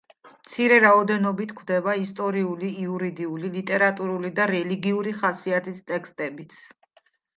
[0.35, 6.57] მცირე რაოდენობით გვხვდება ისტორიული, იურიდიული, ლიტერატურული და რელიგიური ხასიათის ტექსტებიც.